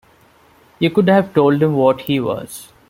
You 0.79 0.89
could 0.89 1.07
have 1.09 1.31
told 1.31 1.61
him 1.61 1.75
what 1.75 2.01
he 2.01 2.19
was. 2.19 2.69